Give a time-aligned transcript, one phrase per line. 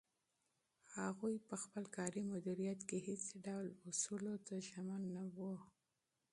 [0.97, 5.53] هغوی په خپل کاري مدیریت کې هیڅ ډول اصولو ته ژمن نه وو.